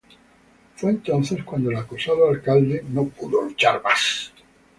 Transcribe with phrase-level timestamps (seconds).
[0.77, 4.33] Fue entonces cuando el acosado alcalde no pudo luchar más.